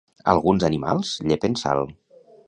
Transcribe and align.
Alguns 0.31 0.63
animals 0.69 1.11
llepen 1.33 1.59
sal 1.65 1.85